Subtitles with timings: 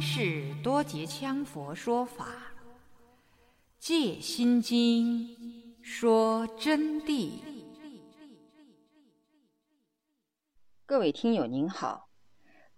[0.00, 2.24] 南无第三世多杰羌佛说法，
[3.78, 5.28] 《戒心经》
[5.82, 7.32] 说真谛。
[10.86, 12.08] 各位听友您好，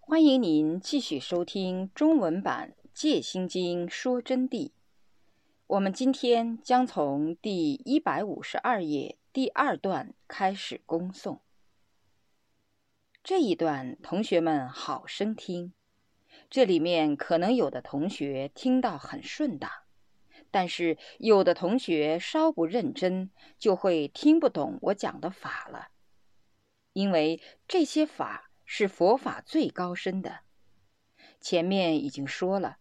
[0.01, 4.71] 欢迎您继续收听中文版《戒心经》说真谛。
[5.67, 11.39] 我们今天将从第一百五十二页第二段开始恭诵。
[13.23, 15.71] 这一段，同学们好生听。
[16.49, 19.69] 这里面可能有的同学听到很顺当，
[20.51, 25.89] 但是有的同学稍不认真，就会听不懂我讲的法了。
[26.93, 30.41] 因为这些法是佛法最高深的。
[31.41, 32.77] 前面已经说了，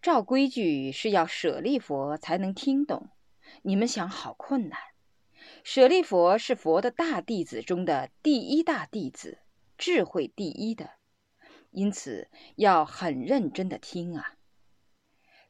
[0.00, 3.10] 照规矩是要舍利佛才能听懂。
[3.62, 4.78] 你们想，好困难。
[5.64, 9.38] 舍利佛是佛的大弟子中的第一大弟子。
[9.78, 10.92] 智慧第一的，
[11.76, 14.34] 因此要很认真的听啊。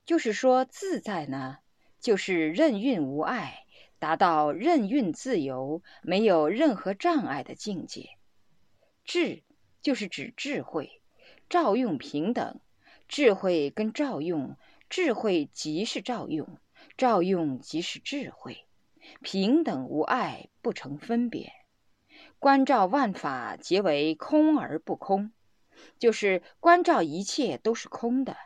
[0.05, 1.58] 就是说，自在呢，
[2.00, 3.64] 就是任运无碍，
[4.00, 8.10] 达到任运自由，没有任何障碍的境界。
[9.05, 9.44] 智
[9.80, 11.00] 就是指智慧，
[11.48, 12.58] 照用平等，
[13.06, 14.56] 智慧跟照用，
[14.90, 16.58] 智慧即是照用，
[16.96, 18.66] 照用即是智慧，
[19.22, 21.52] 平等无碍，不成分别。
[22.40, 25.30] 观照万法皆为空而不空，
[25.98, 28.36] 就是观照一切都是空的，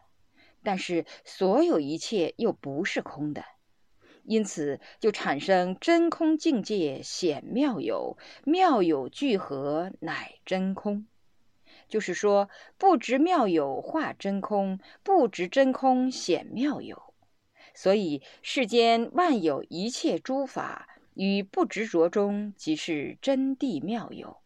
[0.62, 3.45] 但是所有一切又不是空的，
[4.25, 11.06] 因此就产生真空境界显妙有，妙有聚合乃真空。
[11.88, 17.15] 就是说，不执妙有化真空，不执真空显妙有，
[17.75, 20.87] 所以世间万有一切诸法。
[21.15, 24.41] 于不执着中，即是真谛妙有；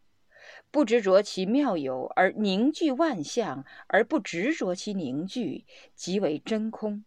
[0.75, 7.05] 不执着其妙有而凝聚万象，而不执着其凝聚，即为真空。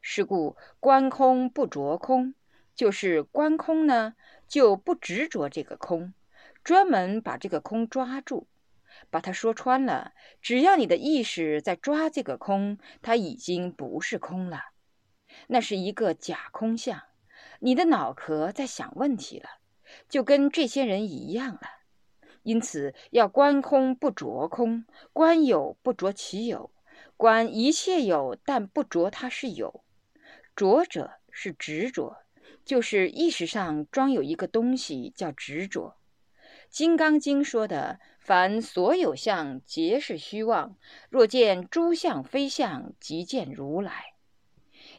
[0.00, 2.36] 是故观空不着空，
[2.76, 4.14] 就是观空呢，
[4.46, 6.14] 就不执着这个空，
[6.62, 8.46] 专门把这个空抓住。
[9.10, 14.60] 把它说穿了，只要你的意识在抓这个空，它已经不是空了，
[15.48, 17.02] 那是一个假空相。
[17.58, 19.48] 你的脑壳在想问题了，
[20.08, 21.62] 就跟这些人一样了。
[22.46, 26.70] 因此要观空不着空，观有不着其有，
[27.16, 29.82] 观一切有但不着它是有。
[30.54, 32.18] 着者是执着，
[32.64, 35.96] 就是意识上装有一个东西叫执着。
[36.70, 40.76] 《金刚经》说的：“凡所有相，皆是虚妄。
[41.10, 44.14] 若见诸相非相，即见如来。”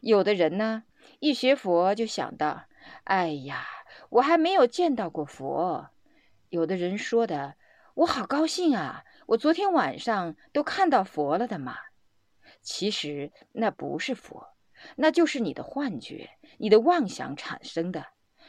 [0.02, 0.84] 有的人呢？
[1.20, 2.64] 一学佛就想到，
[3.06, 3.66] 哎呀，
[4.10, 5.92] 我还没有见到过佛。
[6.50, 7.56] 有的人说的，
[7.94, 11.76] 我好高兴啊，我昨天晚上都看到佛了的嘛。
[12.62, 14.56] 其实那不是佛，
[14.96, 18.06] 那就是你的幻觉，你的妄想产生的，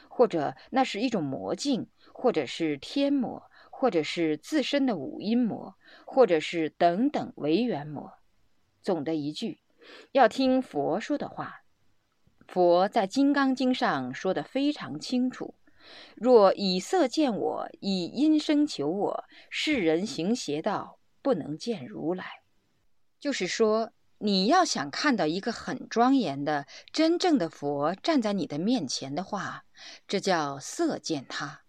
[0.09, 8.13] 或者那是一种魔镜，或者是天魔，或者是自身的五阴魔，或者是等等为缘魔。
[8.81, 9.61] 总的一句，
[10.13, 11.63] 要听佛说的话。
[12.47, 15.55] 佛在《金刚经》上说的非常清楚：
[16.17, 22.43] 若以色见我，以音声求我，世人行邪道，不能见如来。
[23.21, 29.65] 就是说，你要想看到一个很庄严的、真正的佛站在你的面前的话，
[30.07, 31.63] 这叫色见他，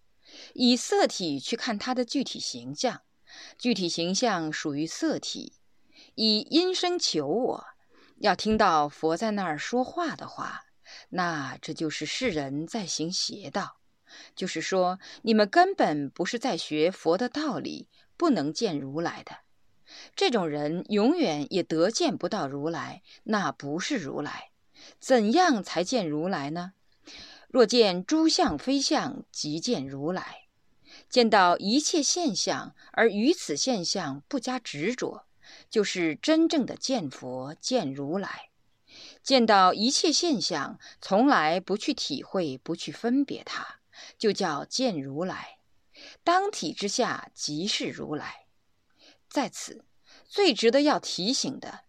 [0.54, 3.02] 以色体去看他的具体形象，
[3.58, 5.54] 具体形象属于色体；
[6.14, 7.64] 以音声求我，
[8.18, 10.62] 要听到佛在那儿说话的话。
[11.10, 13.79] 那这就是世人在行邪道，
[14.34, 19.38] 就是说你们根本不是在学佛的道理，不能见如来的。
[20.14, 24.50] 这种人永远也得见不到如来，那不是如来。
[24.98, 26.72] 怎样才见如来呢？
[27.48, 30.44] 若见诸相非相，即见如来。
[31.08, 35.24] 见到一切现象而于此现象不加执着，
[35.68, 38.50] 就是真正的见佛见如来。
[39.22, 43.79] 见到一切现象，从来不去体会，不去分别它，
[44.18, 45.58] 就叫见如来。
[46.24, 48.46] 当体之下即是如来。
[49.28, 49.84] 在此，
[50.24, 51.80] 最值得要提醒的，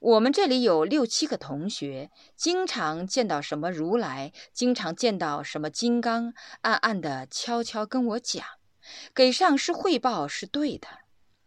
[0.00, 6.32] 我们这里有六七个同学，经常见到什么如来，经常见到什么金刚，
[6.62, 8.44] 暗暗的悄悄跟我讲，
[9.14, 10.88] 给上师汇报是对的，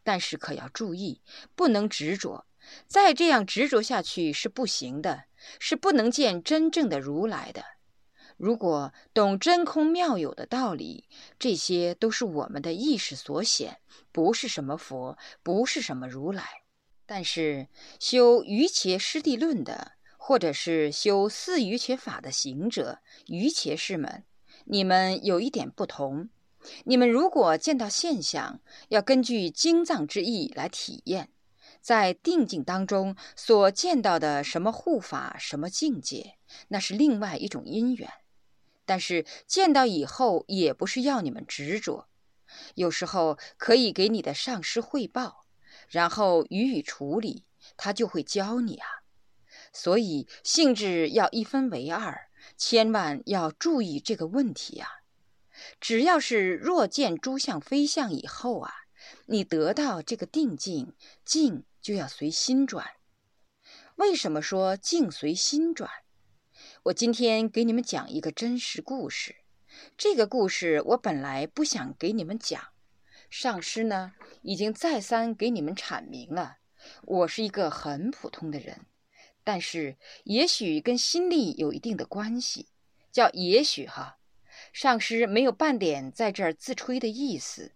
[0.03, 1.21] 但是可要注意，
[1.55, 2.45] 不能执着。
[2.87, 5.23] 再这样执着下去是不行的，
[5.59, 7.63] 是不能见真正的如来的。
[8.41, 11.07] 如果懂真空妙有的道理，
[11.37, 13.77] 这些都是我们的意识所显，
[14.11, 16.43] 不是什么佛，不是什么如来。
[17.05, 17.67] 但是
[17.99, 22.97] 修瑜伽师地论的，或者是修四瑜伽法的行者、
[23.27, 24.23] 瑜伽士们，
[24.65, 26.29] 你们有一点不同。
[26.85, 31.29] 你们如果见到现象，要根据经藏之意来体验，
[31.79, 36.37] 在定境当中所见到的什么护法、什么境界，
[36.69, 38.09] 那是另外一种因缘。
[38.91, 42.09] 但是见到以后，也不是要你们执着，
[42.75, 45.45] 有时候可以给你的上师汇报。
[45.87, 47.45] 然后予以处理，
[47.77, 48.85] 他就会教你啊。
[49.71, 52.27] 所以性质要一分为二，
[52.57, 54.89] 千万要注意这个问题啊。
[55.79, 58.73] 只要是若见诸相非相以后啊，
[59.27, 62.85] 你得到这个定境，境就要随心转。
[63.95, 65.89] 为什么说境随心转？
[66.85, 69.35] 我今天给你们讲一个真实故事。
[69.95, 72.59] 这个故事我本来不想给你们讲。
[73.29, 76.57] 上师呢，已经再三给你们阐明了，
[77.03, 78.87] 我是一个很普通的人，
[79.43, 82.65] 但是也许跟心力有一定的关系，
[83.11, 84.17] 叫也许哈。
[84.73, 87.73] 上师没有半点在这儿自吹的意思。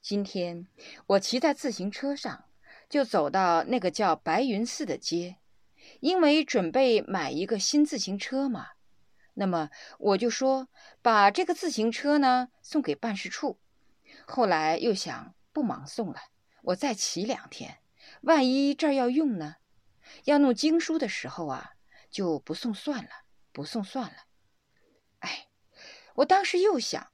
[0.00, 0.66] 今天
[1.06, 2.46] 我骑在自行车上，
[2.88, 5.36] 就走到那个叫白云寺的街，
[6.00, 8.68] 因为准备买一个新自行车嘛。
[9.34, 10.68] 那么我就说，
[11.00, 13.60] 把这个自行车呢送给办事处。
[14.26, 16.18] 后来又想不忙送了，
[16.62, 17.78] 我再骑两天，
[18.22, 19.56] 万一这儿要用呢？
[20.24, 21.72] 要弄经书的时候啊，
[22.10, 23.10] 就不送算了，
[23.52, 24.16] 不送算了。
[25.20, 25.48] 哎，
[26.16, 27.12] 我当时又想，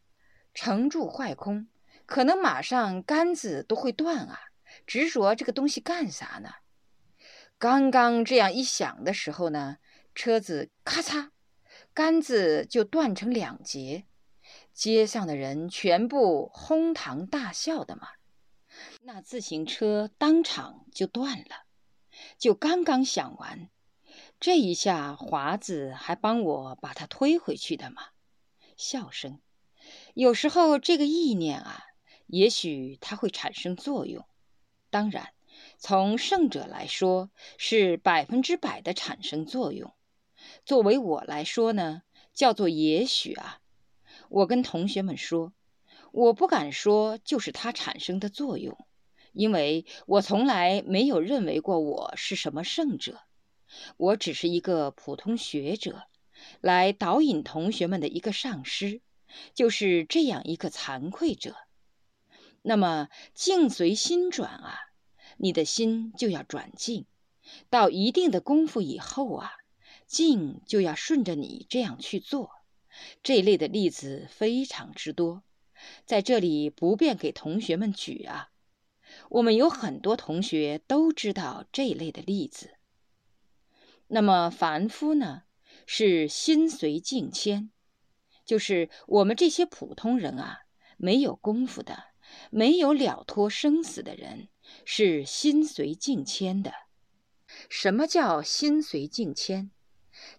[0.54, 1.68] 成住坏空，
[2.06, 4.40] 可能马上杆子都会断啊！
[4.86, 6.50] 执着这个东西干啥呢？
[7.64, 9.78] 刚刚这样一想的时候呢，
[10.14, 11.30] 车子咔嚓，
[11.94, 14.04] 杆子就断成两截。
[14.74, 18.08] 街上的人全部哄堂大笑的嘛，
[19.00, 21.64] 那自行车当场就断了。
[22.36, 23.70] 就刚刚想完，
[24.38, 28.08] 这一下华子还帮我把它推回去的嘛。
[28.76, 29.40] 笑声，
[30.12, 31.82] 有时候这个意念啊，
[32.26, 34.26] 也许它会产生作用。
[34.90, 35.30] 当然，
[35.78, 39.92] 从圣者来说是百分之百的产生作用。
[40.64, 43.60] 作为我来说呢，叫做也许啊。
[44.28, 45.52] 我跟同学们说，
[46.12, 48.86] 我不敢说就是它产生的作用，
[49.32, 53.20] 因为我从来没有认为过我是什么圣者，
[53.96, 56.04] 我只是一个普通学者，
[56.60, 59.00] 来导引同学们的一个上师，
[59.54, 61.56] 就是这样一个惭愧者。
[62.62, 64.78] 那么境随心转啊，
[65.36, 67.06] 你的心就要转静，
[67.70, 69.52] 到一定的功夫以后啊，
[70.06, 72.50] 静就要顺着你这样去做。
[73.22, 75.42] 这类的例子非常之多，
[76.06, 78.50] 在这里不便给同学们举啊。
[79.28, 82.74] 我们有很多同学都知道这类的例子。
[84.08, 85.42] 那么凡夫呢，
[85.86, 87.70] 是心随境迁，
[88.44, 92.04] 就是我们这些普通人啊，没有功夫的，
[92.50, 94.48] 没有了脱生死的人，
[94.84, 96.72] 是心随境迁的。
[97.68, 99.70] 什么叫心随境迁？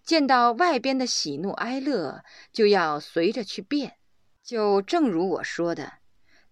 [0.02, 3.98] 见到外边的喜怒哀乐，就要随着去变。
[4.42, 5.98] 就正如我说的，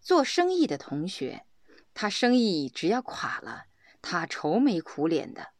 [0.01, 1.47] 做生意的同学，
[1.95, 3.65] 他生意只要垮了，
[4.03, 5.53] 他愁眉苦脸的；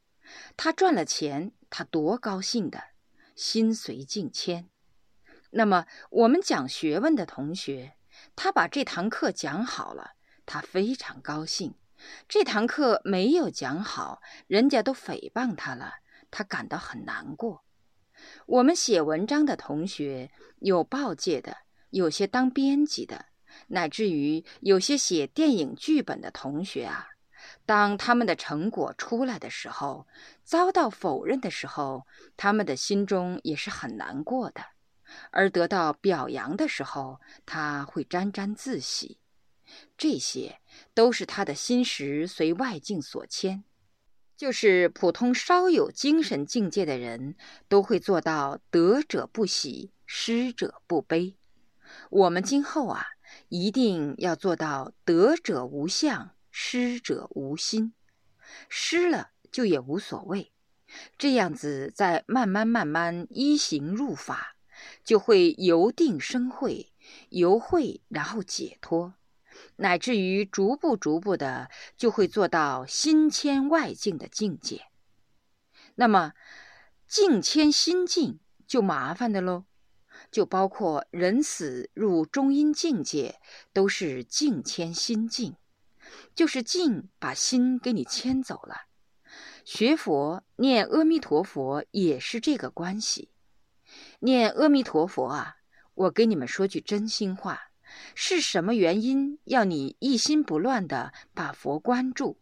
[0.57, 2.83] 他赚了钱，他多高兴的，
[3.37, 4.69] 心随境迁。
[5.51, 7.97] 那么我们讲学问的同学，
[8.35, 10.13] 他把这堂课讲好了，
[10.45, 11.75] 他非常高兴；
[12.29, 15.95] 这堂课没有讲好，人家都诽谤他了。
[16.31, 17.65] 他感到很难过。
[18.47, 21.57] 我们写文章的同学，有报界的，
[21.91, 23.27] 有些当编辑的，
[23.69, 27.07] 乃至于有些写电影剧本的同学啊，
[27.67, 30.07] 当他们的成果出来的时候，
[30.43, 32.07] 遭到否认的时候，
[32.37, 34.63] 他们的心中也是很难过的；
[35.31, 39.21] 而得到表扬的时候，他会沾沾自喜。
[39.97, 40.61] 这些
[40.93, 43.65] 都是他的心识随外境所牵。
[44.37, 47.37] 就是普通稍有精神境界的人，
[47.69, 51.37] 都会做到得者不喜，失者不悲。
[52.11, 53.07] 我们今后啊，
[53.49, 57.95] 一定要做到得者无相，失者无心。
[58.69, 60.53] 失了就也无所谓，
[61.17, 64.57] 这样子再慢慢慢慢依行入法，
[65.05, 66.93] 就会由定生慧，
[67.29, 69.15] 由慧然后解脱。
[69.77, 74.87] 乃至于逐步逐步的就会做到心迁外境的境界，
[75.97, 76.33] 那么
[77.07, 79.65] 境迁心境就麻烦的喽，
[80.31, 83.41] 就包括人死入中阴境界，
[83.73, 85.57] 都是境迁心境，
[86.35, 88.83] 就是境把心给你牵走了。
[89.65, 93.31] 学佛念阿弥陀佛也是这个关系。
[94.21, 95.57] 念阿弥陀佛啊，
[95.95, 97.71] 我给你们说句真心话，
[98.15, 102.39] 是什么原因要你一心不乱的把佛关注？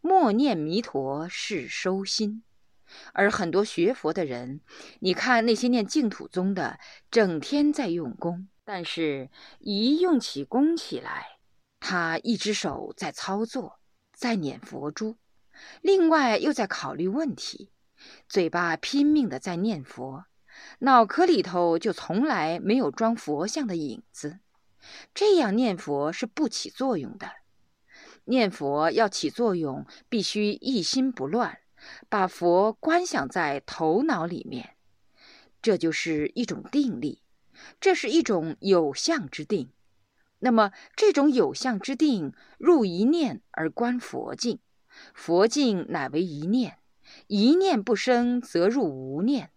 [0.00, 2.42] 默念弥陀是收心，
[3.12, 4.60] 而很多学佛的人，
[5.00, 6.78] 你看那些念净土宗的，
[7.10, 11.38] 整天在用功，但是一用起功起来，
[11.80, 13.80] 他一只手在操作，
[14.14, 15.16] 在捻佛珠。
[15.82, 17.72] 另外又在考虑问题，
[18.28, 20.26] 嘴巴拼命的在念佛，
[20.78, 24.38] 脑壳里头就从来没有装佛像的影子。
[25.14, 27.30] 这样念佛是不起作用的。
[28.24, 31.58] 念佛要起作用，必须一心不乱，
[32.08, 34.76] 把佛观想在头脑里面，
[35.62, 37.22] 这就是一种定力，
[37.80, 39.70] 这是一种有相之定。
[40.40, 44.60] 那么这种有相之定，入一念而观佛境。
[45.14, 46.78] 佛境乃为一念，
[47.28, 49.50] 一念不生则入无念，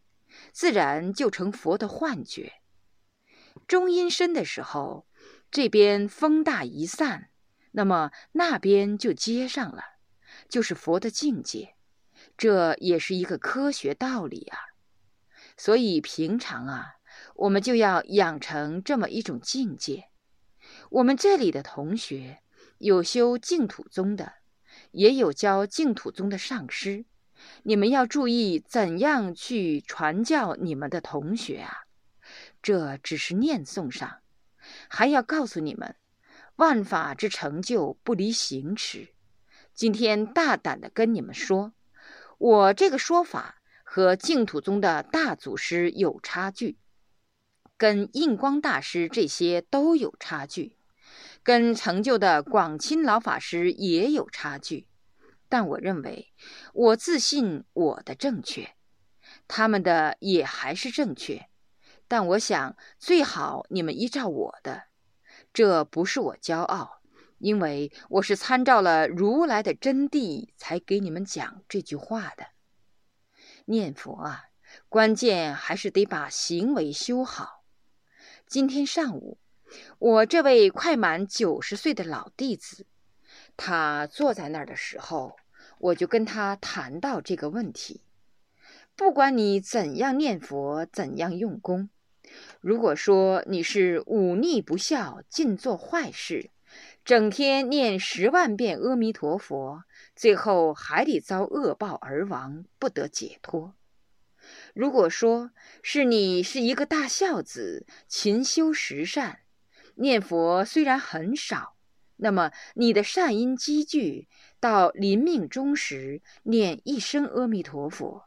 [0.51, 2.53] 自然就成佛的幻觉。
[3.67, 5.05] 中阴身的时候，
[5.51, 7.29] 这边风大一散，
[7.71, 9.83] 那么那边就接上了，
[10.49, 11.75] 就是佛的境界。
[12.37, 14.57] 这也是一个科学道理啊。
[15.57, 16.95] 所以平常啊，
[17.35, 20.07] 我们就要养成这么一种境界。
[20.89, 22.41] 我们这里的同学
[22.79, 24.33] 有修净土宗的。
[24.91, 27.05] 也有教净土宗的上师，
[27.63, 31.85] 你们要注意怎样去传教你们的同学啊！
[32.61, 34.19] 这只是念诵上，
[34.89, 35.95] 还要告诉你们，
[36.55, 39.09] 万法之成就不离行持。
[39.73, 41.73] 今天大胆的跟你们说，
[42.37, 46.77] 我这个说法和净土宗的大祖师有差距，
[47.77, 50.77] 跟印光大师这些都有差距。
[51.43, 54.85] 跟成就的广钦老法师也有差距，
[55.49, 56.31] 但我认为，
[56.71, 58.75] 我自信我的正确，
[59.47, 61.47] 他们的也还是正确，
[62.11, 64.83] 但我想最好你们依照我的，
[65.53, 66.99] 这不是我骄傲，
[67.37, 72.47] 因为我是参照了如来的真谛才给你们讲这句话的。
[73.63, 74.43] 念佛啊，
[74.89, 77.63] 关键还是得把行为修好。
[78.45, 79.37] 今天上午。
[79.99, 82.85] 我这位快满九十岁的老弟子，
[83.55, 85.37] 他坐在那儿的时候，
[85.79, 88.03] 我就跟他谈到这个问题。
[88.97, 91.89] 不管你怎样念佛，怎样用功，
[92.59, 96.49] 如果说你是忤逆不孝，尽做坏事，
[97.03, 99.83] 整天念十万遍阿弥陀佛，
[100.15, 103.73] 最后还得遭恶报而亡，不得解脱。
[104.73, 105.51] 如果说
[105.83, 109.39] 是你是一个大孝子，勤修十善。
[109.95, 111.75] 念佛虽然很少，
[112.15, 114.27] 那么你的善因积聚
[114.59, 118.25] 到临命终时，念一声阿弥陀佛，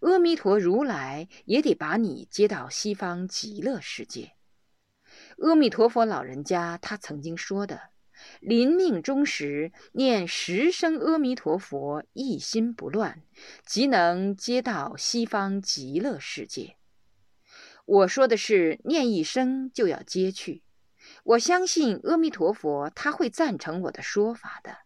[0.00, 4.32] 阿弥陀如来也得把你接到西方极乐世界。
[5.38, 7.90] 阿弥陀佛老人家他曾经说的
[8.40, 13.22] ：“临命终时念十声阿弥陀佛，一心不乱，
[13.64, 16.76] 即能接到西方极乐世界。”
[17.86, 20.62] 我说的是念一声就要接去。
[21.24, 24.78] 我相信阿弥陀佛，他会赞成我的说法的。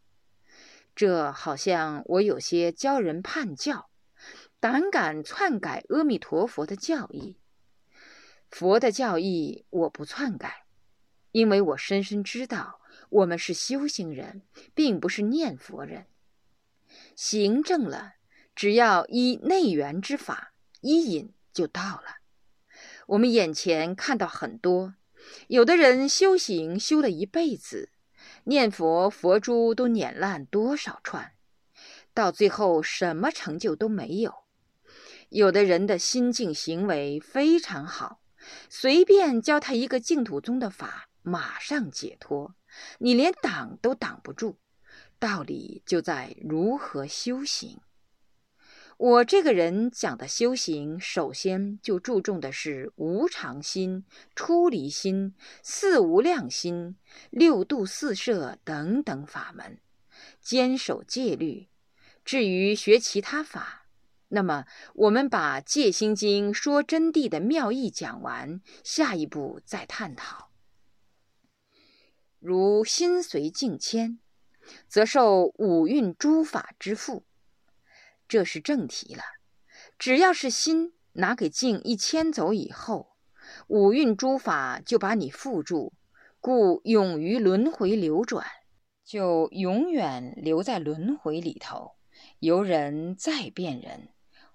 [0.94, 3.90] 这好像我有些教人叛教，
[4.64, 7.36] 胆敢篡改阿弥陀佛的教义。
[8.48, 10.64] 佛的教义我不篡改，
[11.32, 12.80] 因为我深深知道，
[13.10, 14.40] 我们是修行人，
[14.74, 16.06] 并不是念佛人。
[17.14, 18.14] 行正了，
[18.54, 22.20] 只要依内缘之法依引就到了。
[23.08, 24.94] 我们眼前看到很多。
[25.48, 27.90] 有的人修行修了一辈子，
[28.44, 31.32] 念佛佛珠都碾烂多少串，
[32.14, 34.43] 到最后什么成就都没有。
[35.34, 38.20] 有的人的心境行为非常好，
[38.70, 42.54] 随便教他一个净土宗的法，马上解脱，
[43.00, 44.60] 你连挡都挡不住。
[45.18, 47.80] 道理就在如何修行。
[48.96, 54.04] 我这个人讲的修行，首先就注重的是无常心、
[54.36, 56.94] 出离心、四无量心、
[57.30, 59.80] 六度四摄等等法门，
[60.40, 61.66] 坚守戒律。
[62.24, 63.83] 至于学其他法，
[64.34, 70.50] 那么我们把《戒心经》说真谛的妙义讲完，下一步再探讨。
[72.40, 74.18] 如心随境迁，
[74.88, 77.22] 则受五蕴诸法之缚。
[78.26, 79.22] 这是正题了。
[80.00, 83.12] 只要是心拿给境一牵走以后，
[83.68, 85.92] 五蕴诸法就把你缚住，
[86.40, 88.44] 故永于轮回流转，
[89.04, 91.92] 就永远留在轮回里头，
[92.40, 94.08] 由人再变人，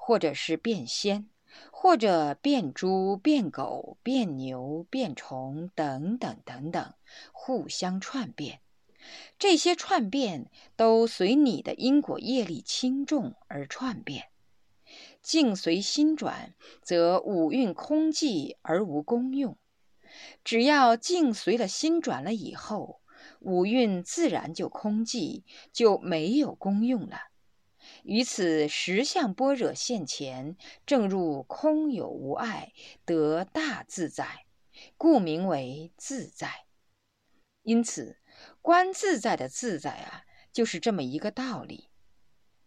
[0.09, 1.29] 或者是变仙，
[1.71, 6.95] 或者变猪、变狗、变牛、变虫等等等等，
[7.31, 8.61] 互相串变。
[9.37, 14.29] 这些串变都随你的因果业力轻重而串变。
[15.21, 19.59] 境随心转，则五蕴空寂而无功用。
[20.43, 23.01] 只要境随了心转了以后，
[23.41, 27.28] 五蕴自然就空寂，就没有功用了。
[28.09, 32.73] 于此实相般若现前，正入空有无碍，
[33.05, 34.45] 得大自在，
[34.97, 36.65] 故名为自在。
[37.61, 38.17] 因此，
[38.63, 41.89] 观自在的自在啊，就是这么一个道理。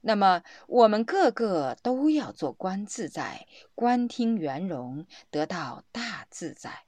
[0.02, 6.84] 那么，我们个个都要做观自在，观听圆融，得到大自在。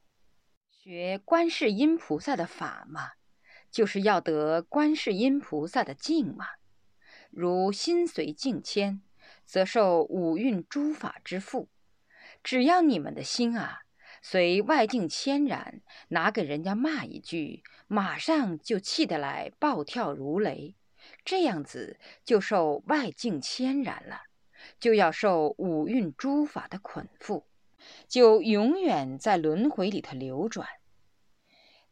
[0.70, 3.14] 学观世音菩萨的法嘛，
[3.72, 6.46] 就是要得观世音菩萨的境嘛。
[7.36, 9.02] 如心随境迁，
[9.44, 11.66] 则受五蕴诸法之缚。
[12.44, 13.80] 只要你们的心啊，
[14.22, 20.76] 随外境牵染，拿给人家骂一句，马上就气得来暴跳如雷。
[21.24, 24.22] 这样子就受外境牵染了，
[24.78, 27.42] 就要受五蕴诸法的捆缚，
[28.06, 30.68] 就永远在轮回里头流转。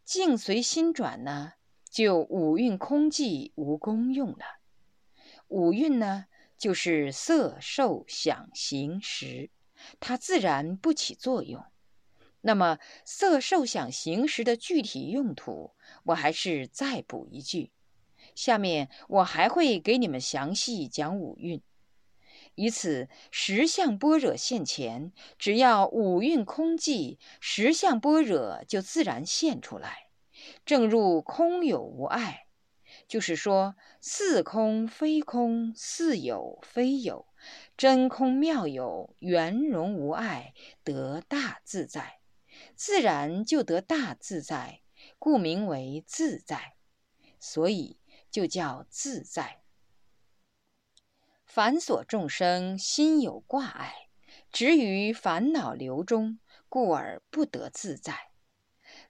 [0.04, 1.54] 境随心转呢，
[1.90, 4.61] 就五蕴空寂无功用了。
[5.52, 6.24] 五蕴呢，
[6.56, 9.50] 就是色、受、想、行、识，
[10.00, 11.62] 它自然不起作用。
[12.40, 17.70] 那么色、受、想、行、识的具体用途，我还是再补一句。
[18.34, 21.60] 下面我还会给你们详细讲五蕴，
[22.54, 30.08] 以此十相般若现前，只要五蕴空寂，十相般若就自然现出来，
[30.64, 32.46] 正入空有无碍。
[33.08, 37.26] 就是说，似空非空，似有非有，
[37.76, 42.20] 真空妙有，圆融无碍，得大自在，
[42.74, 44.80] 自然就得大自在，
[45.18, 46.74] 故名为自在。
[47.40, 47.98] 所以。
[48.32, 49.60] 就叫自在。
[51.44, 54.08] 凡所众生心有挂碍，
[54.50, 56.38] 执于烦恼流中，
[56.70, 58.31] 故而不得自在。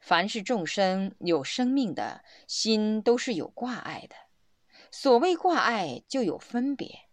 [0.03, 4.17] 凡是众生有生命的心，都是有挂碍的。
[4.91, 7.09] 所谓挂碍，就有分别，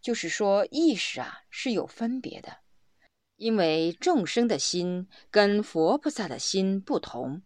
[0.00, 2.58] 就是说意识啊是有分别的。
[3.38, 7.42] 因为众生的心跟佛菩萨的心不同。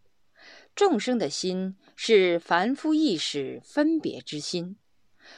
[0.74, 4.76] 众生的心是凡夫意识分别之心，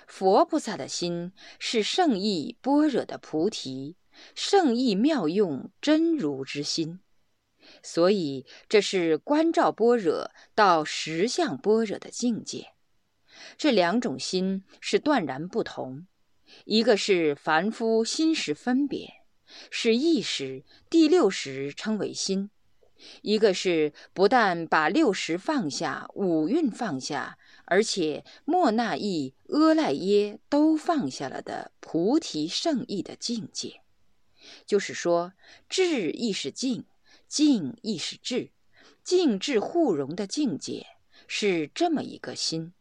[0.08, 3.96] 佛菩萨的心是圣意般若的菩提，
[4.34, 6.98] 圣意妙用真如之心。
[7.82, 12.68] 所以这是观照般若到实相般若的境界。
[13.58, 16.06] 这两种心是断然不同，
[16.64, 19.12] 一个是凡夫心识分别，
[19.70, 22.50] 是意识第六识称为心。
[23.20, 33.82] 一个是不但把六识放下，五蕴放下，而且莫那意、阿赖耶都放下了的菩提圣意的境界，
[34.64, 35.34] 就是说，
[35.68, 36.86] 智亦是静，
[37.34, 38.52] 静亦是智，
[39.02, 40.86] 静智互融的境界
[41.26, 42.72] 是这么一个心，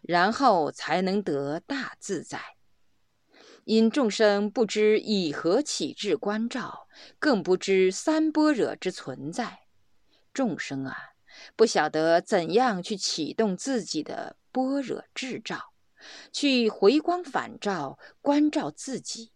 [0.00, 2.40] 然后才能得大自在。
[3.64, 9.58] 因众生不知以何起智观照，更不知三般若之存在。
[10.32, 10.96] 众生啊，
[11.54, 15.74] 不晓得怎样去启动自己的般若智照，
[16.32, 19.32] 去回光返照关照自己，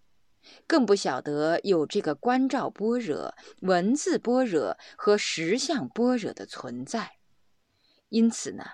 [0.66, 7.12] 更不晓得有这个关照般若、文字般若和实相般若的存在。
[8.08, 8.64] 因此呢，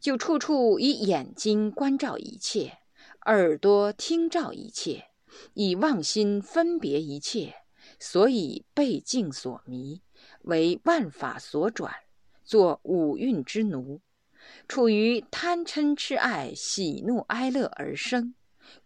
[0.00, 2.78] 就处处以眼睛关照一切，
[3.26, 5.10] 耳朵听照一切，
[5.54, 7.54] 以妄心分别一切，
[8.00, 10.02] 所以被境所迷。
[10.42, 11.94] 为万法所转，
[12.42, 14.00] 做五蕴之奴，
[14.66, 18.34] 处于贪嗔痴爱、喜怒哀乐而生，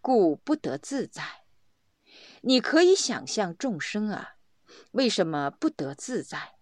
[0.00, 1.41] 故不得自在。
[2.42, 4.35] 你可以想象众生啊，
[4.92, 6.57] 为什么不得自在？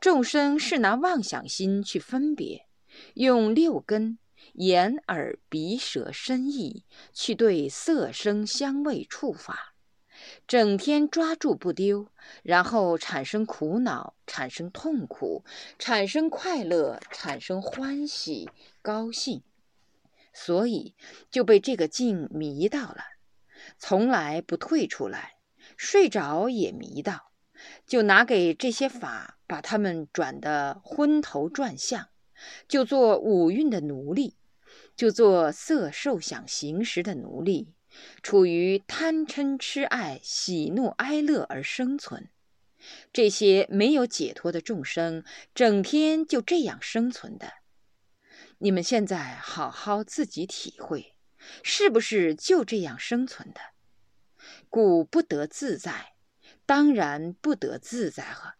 [0.00, 2.66] 众生是拿妄想心去分别，
[3.14, 4.18] 用六根
[4.54, 9.74] 眼、耳、鼻、舌、身、意去对色、声、香味、触法。
[10.48, 12.08] 整天抓住不丢，
[12.42, 15.44] 然后产生苦恼，产生痛苦，
[15.78, 18.50] 产生快乐，产生欢喜、
[18.82, 19.42] 高兴，
[20.32, 20.94] 所以
[21.30, 23.04] 就被这个境迷到了，
[23.78, 25.36] 从来不退出来，
[25.76, 27.32] 睡着也迷到，
[27.86, 32.08] 就拿给这些法，把他们转得昏头转向，
[32.68, 34.36] 就做五蕴的奴隶，
[34.94, 37.72] 就做色受想行识的奴隶。
[38.22, 42.28] 处于贪嗔痴爱、喜怒哀乐而生存。
[43.10, 47.54] 这些没有解脱的众生，整天就这样生存的。
[48.58, 51.15] 你们现在好好自己体会，
[51.62, 53.60] 是不是就这样生存的？
[54.68, 56.14] 故不得自在，
[56.64, 58.56] 当然不得自在了。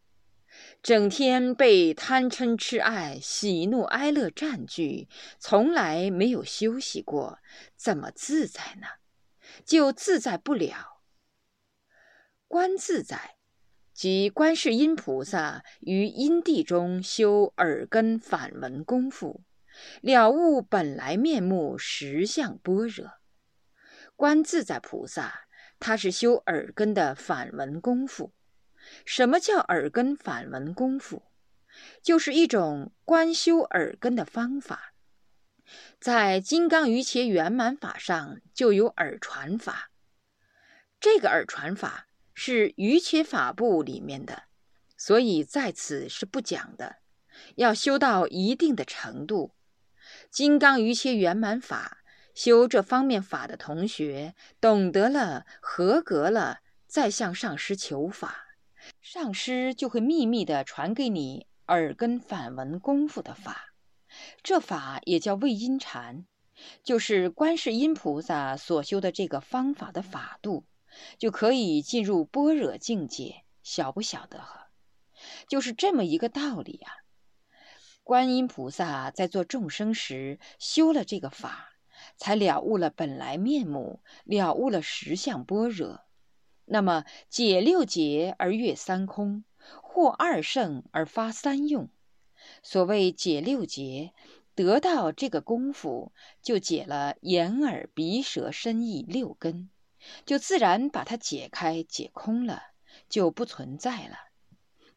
[0.83, 7.41] 整天被贪嗔痴爱、喜怒哀乐占据，从来没有休息过，
[7.77, 8.87] 怎么自在呢？
[9.65, 11.03] 就自在不了。
[12.49, 13.37] 观自在，
[13.93, 19.43] 即观世音菩萨于因地中修耳根反闻功夫，
[20.01, 23.13] 了悟本来面目实相般若。
[24.15, 25.47] 观自在菩萨，
[25.79, 28.33] 他是修耳根的反闻功夫。
[29.05, 31.23] 什么叫耳根反闻功夫？
[32.03, 34.95] 就是一种观修耳根的方法。
[36.01, 39.91] 在金刚瑜伽圆满法上就有耳传法。
[40.99, 44.45] 这个耳传法是瑜伽法部里面的，
[44.97, 46.97] 所以在此是不讲的。
[47.57, 49.53] 要修到一定的程度，
[50.37, 58.45] 金刚瑜伽圆满法修这方面法的同学懂得了、合格了，再向上师求法。
[59.01, 63.73] 上师就会秘密的传给你耳根反闻功夫的法，
[64.43, 66.27] 这法也叫魏阴禅，
[66.85, 70.67] 就是观世音菩萨所修的这个方法的法度，
[71.17, 73.45] 就可以进入般若境界。
[73.63, 74.45] 晓不晓得？
[75.49, 77.06] 就是这么一个道理呀。
[78.07, 81.73] 观音菩萨在做众生时修了这个法，
[82.17, 86.03] 才了悟了本来面目，了悟了实相般若。
[86.67, 89.43] 那么解六劫而越三空，
[89.83, 91.89] 获二圣而发三用。
[92.63, 94.13] 所谓解六劫，
[94.55, 99.69] 得到这个功夫，就解了眼耳鼻舌身意六根，
[100.25, 102.63] 就自然把它解开解空了，
[103.09, 104.26] 就不存在了。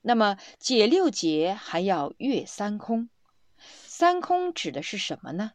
[0.01, 3.09] 那么解六劫还要越三空，
[3.57, 5.51] 三空指的是什么呢？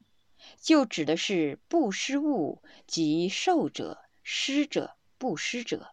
[0.60, 5.88] 就指的是不施物及受者、施者、不施者。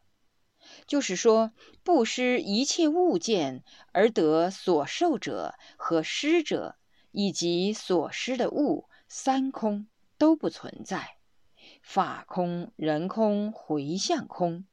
[0.85, 1.51] 就是说，
[1.83, 6.75] 不施一切物件而得所受者和施者，
[7.11, 9.87] 以及所施的物三空
[10.17, 11.17] 都不存在，
[11.81, 14.65] 法空、人空、回向空，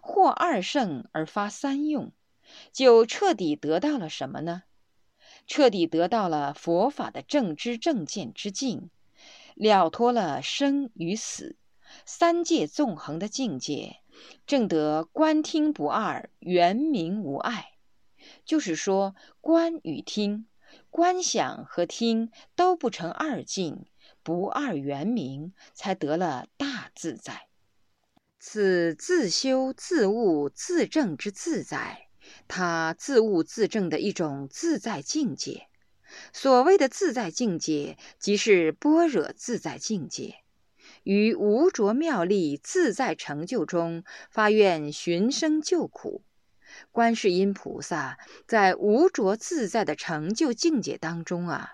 [0.00, 2.12] 或二圣而发三用，
[2.72, 4.62] 就彻底得到了什么呢？
[5.46, 8.90] 彻底得到了佛法的正知正见之境，
[9.54, 11.56] 了脱了生与死
[12.04, 13.98] 三界纵横的境界。
[14.46, 17.72] 正得观听不二，圆明无碍。
[18.44, 20.46] 就是说，观与听、
[20.90, 23.86] 观想和听都不成二境，
[24.22, 27.48] 不二圆明，才得了大自在。
[28.40, 32.05] 此自修自悟自证之自在，
[32.48, 35.68] 他自悟自证的一种自在境界。
[36.32, 40.36] 所谓的自在境界，即是般若自在境界。
[41.02, 46.22] 于无着妙力自在成就中发愿寻生救苦，
[46.92, 51.72] 观世音菩萨在无着自在的成就境界当中啊，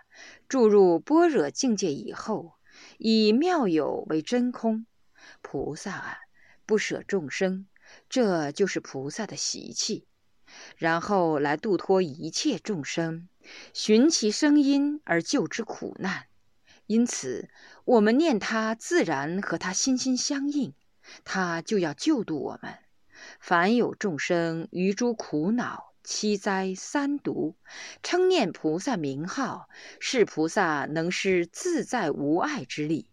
[0.48, 2.54] 注入般若境界以后，
[2.98, 4.86] 以妙有为真空。
[5.40, 6.18] 菩萨啊，
[6.66, 7.66] 不舍众生，
[8.08, 10.06] 这就是菩萨的习气。
[10.76, 13.28] 然后来度脱一切众生，
[13.72, 16.26] 寻其声音而救之苦难。
[16.86, 17.48] 因此，
[17.84, 20.74] 我们念他，自然和他心心相应，
[21.24, 22.74] 他就要救度我们。
[23.38, 27.56] 凡有众生于诸苦恼、七灾、三毒，
[28.02, 29.68] 称念菩萨名号，
[30.00, 33.08] 是菩萨能施自在无碍之力。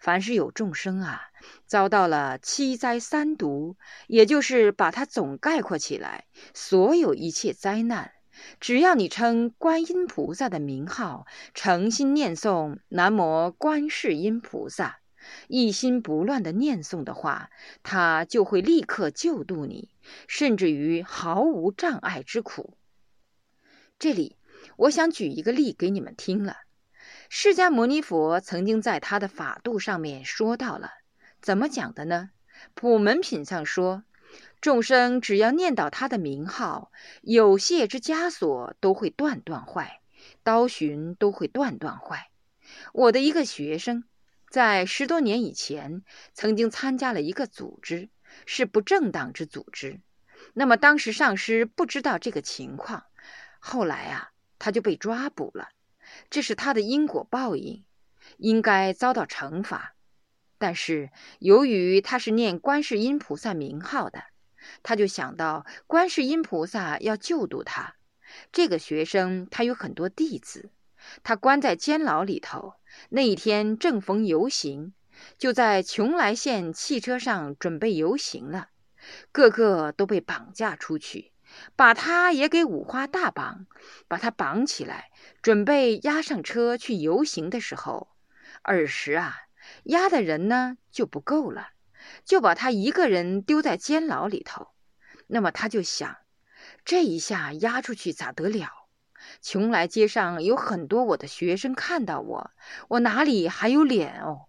[0.00, 1.20] 凡是有众生啊，
[1.66, 3.76] 遭到了七灾三毒，
[4.08, 8.12] 也就是把它总概括起来，所有一切灾难。
[8.58, 15.00] 只要你称观音菩萨的名号，诚心念诵南无观世音菩萨，
[15.48, 17.50] 一心不乱的念诵的话，
[17.82, 19.90] 他就会立刻救度你，
[20.26, 22.78] 甚至于毫无障碍之苦。
[23.98, 24.38] 这里
[24.76, 26.56] 我想举一个例给你们听了。
[27.32, 30.90] 释迦牟尼佛曾经在他的法度上面说到了，
[31.40, 32.30] 怎么讲的呢？
[32.74, 34.02] 普门品上说。
[34.60, 36.90] 众生只要念到他的名号，
[37.22, 40.00] 有谢之枷锁都会断断坏，
[40.42, 42.30] 刀寻都会断断坏。
[42.92, 44.02] 我的一个学生，
[44.50, 46.02] 在十多年以前
[46.34, 48.08] 曾经参加了一个组织，
[48.44, 50.00] 是不正当之组织。
[50.52, 53.04] 那么当时上师不知道这个情况，
[53.60, 55.68] 后来啊，他就被抓捕了。
[56.28, 57.84] 这是他的因果报应，
[58.36, 59.94] 应该遭到惩罚。
[60.58, 64.24] 但是由于他是念观世音菩萨名号的，
[64.82, 67.96] 他就想到观世音菩萨要救度他。
[68.52, 70.70] 这个学生他有很多弟子，
[71.22, 72.74] 他关在监牢里头。
[73.08, 74.92] 那一天正逢游行，
[75.38, 78.68] 就在邛崃县汽车上准备游行了，
[79.32, 81.32] 个个都被绑架出去，
[81.76, 83.66] 把他也给五花大绑，
[84.08, 85.10] 把他绑起来，
[85.42, 88.08] 准备押上车去游行的时候，
[88.62, 89.36] 尔时啊，
[89.84, 91.70] 押的人呢就不够了，
[92.24, 94.68] 就把他一个人丢在监牢里头。
[95.28, 96.16] 那么他就想。
[96.84, 98.68] 这一下押出去咋得了？
[99.42, 102.50] 邛崃街上有很多我的学生看到我，
[102.88, 104.46] 我哪里还有脸哦？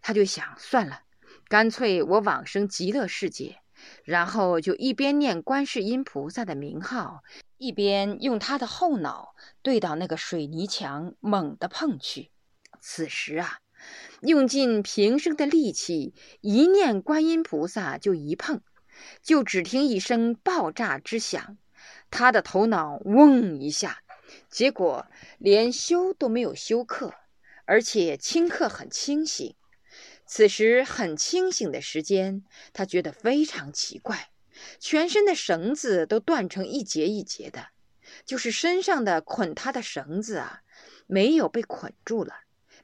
[0.00, 1.02] 他就想算了，
[1.48, 3.60] 干脆我往生极乐世界，
[4.04, 7.22] 然后就一边念观世音菩萨的名号，
[7.56, 12.30] 一边用他的后脑对到那个水泥墙猛地碰去。
[12.80, 13.58] 此时啊，
[14.22, 18.60] 用尽平生的力气，一念观音菩萨就一碰。
[19.22, 21.56] 就只听一声爆炸之响，
[22.10, 24.02] 他的头脑嗡一下，
[24.50, 25.06] 结果
[25.38, 27.14] 连休都没有休克，
[27.64, 29.54] 而且顷刻很清醒。
[30.30, 34.30] 此时很清醒的时间，他觉得非常奇怪，
[34.78, 37.68] 全身的绳子都断成一节一节的，
[38.26, 40.60] 就是身上的捆他的绳子啊，
[41.06, 42.34] 没有被捆住了，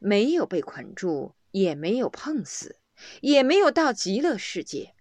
[0.01, 2.79] 没有被捆住，也没有碰死，
[3.21, 4.95] 也没有到极乐世界。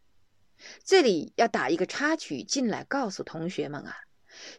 [0.84, 3.96] 这里要打一个插曲进来，告诉同学们啊，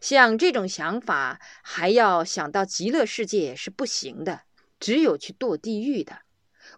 [0.01, 4.45] 像这种想法还要想到极乐世界是不行的，
[4.81, 6.24] 只有去堕地狱的。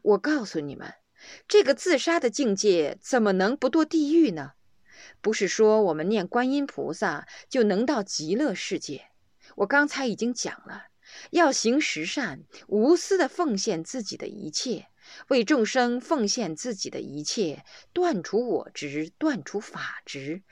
[0.06, 0.94] 我告诉你们，
[1.48, 4.52] 这个自杀的境界怎么能不堕地狱呢？
[5.20, 9.08] 不是说我们念观音菩萨就能到极乐世界。
[9.56, 10.84] 我刚才已经讲了，
[11.30, 14.86] 要行十善，无私的奉献自己的一切。
[15.26, 20.42] 为众生奉献自己的一切，断除我执，断除法执，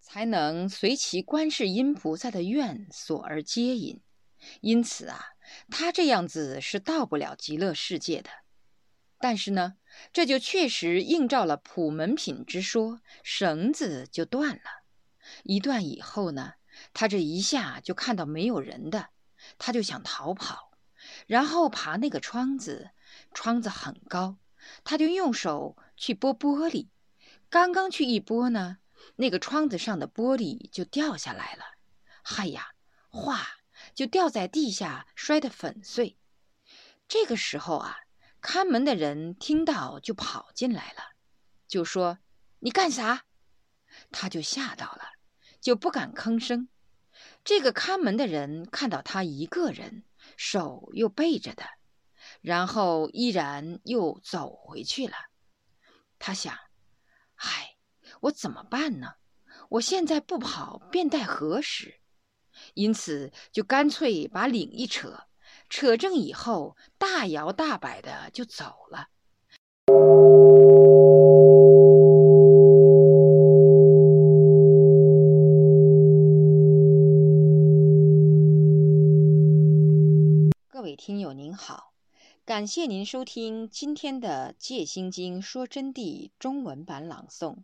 [0.00, 4.00] 才能随其观世音菩萨的愿所而接引。
[4.62, 5.24] 因此啊，
[5.70, 8.30] 他这样子是到不了极乐世界的。
[9.26, 9.74] 但是呢，
[10.12, 14.84] 这就确实映照了普门品之说，绳子就断了。
[15.42, 16.52] 一断以后呢，
[16.94, 19.08] 他这一下就看到没有人的，
[19.58, 20.70] 他就想逃跑，
[21.26, 22.90] 然后爬那个窗子。
[23.34, 24.36] 窗子很高，
[24.84, 26.86] 他就用手去拨玻璃，
[27.50, 28.78] 刚刚去一拨呢，
[29.16, 31.64] 那个窗子上的玻璃就掉下来了，
[32.22, 32.68] 嗨呀，
[33.08, 33.44] 哗，
[33.92, 36.16] 就掉在地下，摔得粉碎。
[37.08, 38.05] 这个时候啊，
[38.48, 41.02] 看门的人听到就跑进来了，
[41.66, 42.20] 就说
[42.62, 43.24] ：“你干啥？”
[44.12, 45.02] 他就吓到了，
[45.60, 46.68] 就不敢吭声。
[47.42, 50.04] 这个看门的人看到他一个人，
[50.36, 51.64] 手又背着的。
[52.40, 55.16] 然后依然又走回去了。
[56.20, 56.56] 他想
[57.34, 57.74] ：“唉，
[58.20, 59.14] 我怎么办呢？
[59.70, 62.00] 我现在不跑，便待何时？”
[62.74, 65.25] 因此，就干脆把领一扯，
[65.68, 69.08] 扯正以后，大摇大摆的就走了。
[80.68, 81.92] 各位听友您好。
[82.44, 87.56] 感谢您收听今天的《戒心经说真谛》中文版朗诵。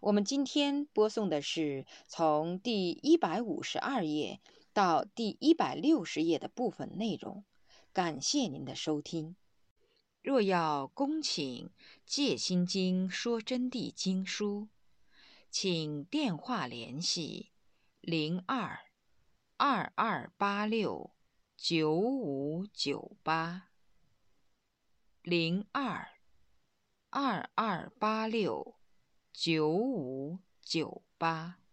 [0.00, 4.40] 我们今天播送的是从第一百五十二页
[4.74, 7.44] 到第一百六十页的部分内容。
[7.92, 9.36] 感谢您的收听。
[10.20, 11.68] 若要恭请
[12.04, 14.68] 《戒心经说真谛》经书，
[15.48, 17.52] 请电话联系
[18.00, 18.80] 零二
[19.56, 21.14] 二二八六
[21.56, 23.68] 九五九八。
[25.22, 26.08] 零二
[27.10, 28.74] 二二八六
[29.32, 31.63] 九五九八。